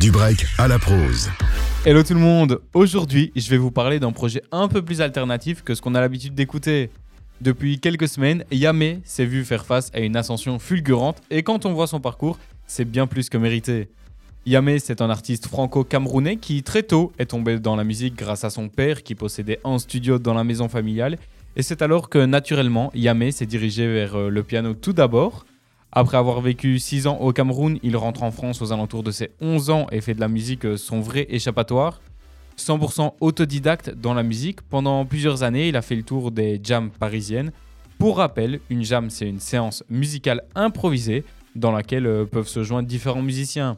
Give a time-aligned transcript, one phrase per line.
[0.00, 1.28] Du break à la prose.
[1.84, 5.62] Hello tout le monde, aujourd'hui je vais vous parler d'un projet un peu plus alternatif
[5.62, 6.88] que ce qu'on a l'habitude d'écouter.
[7.42, 11.74] Depuis quelques semaines, Yamé s'est vu faire face à une ascension fulgurante et quand on
[11.74, 13.90] voit son parcours, c'est bien plus que mérité.
[14.46, 18.48] Yamé, c'est un artiste franco-camerounais qui très tôt est tombé dans la musique grâce à
[18.48, 21.18] son père qui possédait un studio dans la maison familiale
[21.56, 25.44] et c'est alors que naturellement Yamé s'est dirigé vers euh, le piano tout d'abord.
[25.92, 29.30] Après avoir vécu 6 ans au Cameroun, il rentre en France aux alentours de ses
[29.40, 32.00] 11 ans et fait de la musique euh, son vrai échappatoire.
[32.56, 36.90] 100% autodidacte dans la musique, pendant plusieurs années, il a fait le tour des jams
[36.90, 37.50] parisiennes.
[37.98, 41.24] Pour rappel, une jam, c'est une séance musicale improvisée
[41.56, 43.76] dans laquelle euh, peuvent se joindre différents musiciens.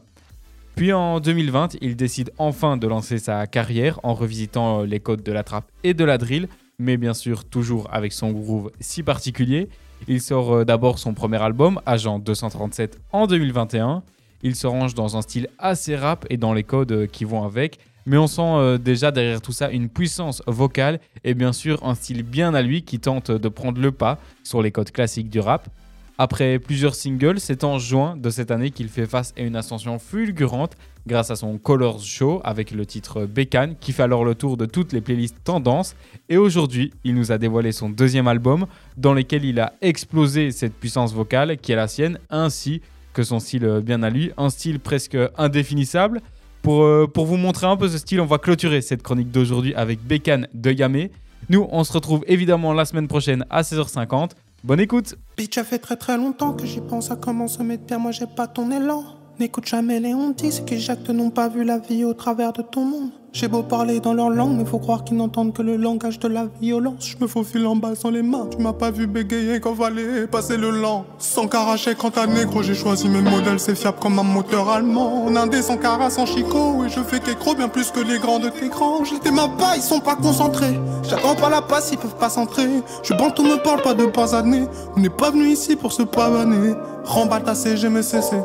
[0.75, 5.31] Puis en 2020, il décide enfin de lancer sa carrière en revisitant les codes de
[5.31, 6.47] la trappe et de la drill
[6.79, 9.69] mais bien sûr toujours avec son groove si particulier.
[10.07, 14.03] Il sort euh, d'abord son premier album, Agent 237, en 2021.
[14.41, 17.43] Il se range dans un style assez rap et dans les codes euh, qui vont
[17.43, 21.79] avec, mais on sent euh, déjà derrière tout ça une puissance vocale et bien sûr
[21.85, 25.29] un style bien à lui qui tente de prendre le pas sur les codes classiques
[25.29, 25.69] du rap.
[26.19, 29.97] Après plusieurs singles, c'est en juin de cette année qu'il fait face à une ascension
[29.97, 30.73] fulgurante
[31.07, 34.67] grâce à son Colors Show avec le titre Bécane qui fait alors le tour de
[34.67, 35.95] toutes les playlists tendances.
[36.29, 40.75] Et aujourd'hui, il nous a dévoilé son deuxième album dans lequel il a explosé cette
[40.75, 42.81] puissance vocale qui est la sienne ainsi
[43.13, 46.21] que son style bien à lui, un style presque indéfinissable.
[46.61, 49.73] Pour, euh, pour vous montrer un peu ce style, on va clôturer cette chronique d'aujourd'hui
[49.75, 51.11] avec Bécane de Yamé.
[51.49, 54.31] Nous, on se retrouve évidemment la semaine prochaine à 16h50.
[54.63, 57.83] Bonne écoute Bitch, ça fait très très longtemps que j'y pense à comment se mettre
[57.83, 59.03] bien, moi j'ai pas ton élan.
[59.43, 62.85] N'écoute jamais les c'est qu'ils jactent n'ont pas vu la vie au travers de ton
[62.85, 63.09] monde.
[63.33, 66.29] J'ai beau parler dans leur langue, mais faut croire qu'ils n'entendent que le langage de
[66.29, 67.05] la violence.
[67.05, 68.47] Je me faufile en bas sans les mains.
[68.49, 71.03] Tu m'as pas vu bégayer quand fallait passer le lent.
[71.17, 75.25] Sans caracher quand t'as négro, j'ai choisi mes modèles, c'est fiable comme un moteur allemand.
[75.25, 78.39] En indé sans cara, sans chicot, et je fais qu'écro bien plus que les grands
[78.39, 79.03] de tes grands.
[79.03, 80.79] J'étais ma pas, ils sont pas concentrés.
[81.03, 82.69] J'attends pas la passe, ils peuvent pas s'entrer.
[83.03, 84.67] Je bande, on me parle pas de pas années.
[84.95, 86.75] On n'est pas venu ici pour se pavaner.
[87.03, 88.37] Remballe ta CG, me cesser.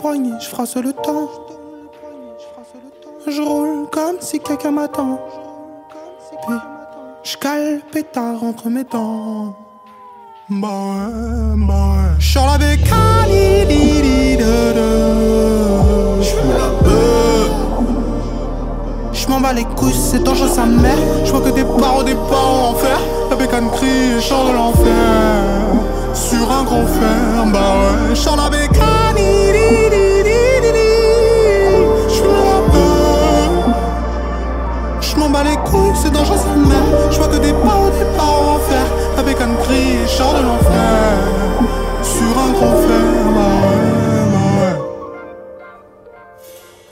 [0.00, 1.28] Je poignée, je frasse le temps.
[3.26, 5.20] Je roule comme si quelqu'un m'attend.
[6.46, 6.56] Puis
[7.22, 9.54] je cale pétard entre mes dents.
[10.48, 10.68] Bah
[11.54, 12.16] ouais.
[12.18, 13.28] J'suis la bécane,
[16.22, 17.50] J'fume la beuh.
[19.12, 20.96] J'm'en bats les couilles, c'est dangereux sa mère.
[21.26, 22.98] J'vois que des barreaux, des barreaux en fer.
[23.28, 24.94] La bécane crie et chante l'enfer.
[26.14, 28.14] Sur un gros fer, bah ouais.
[28.14, 28.48] J'suis la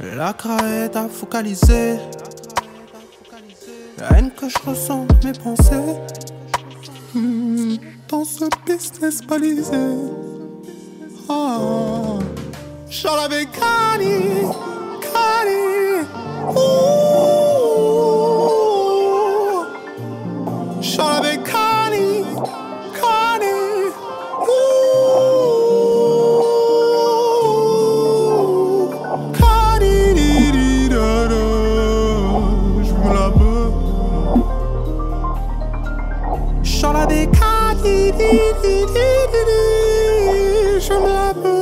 [0.01, 1.97] La crainte à focaliser.
[3.99, 5.97] La haine que je ressens mes pensées.
[7.15, 7.77] Hmm,
[8.09, 9.77] Dans ce business balisé.
[11.29, 12.19] Oh,
[12.89, 14.38] J'en avais Cani
[40.81, 41.58] Je me rappelle.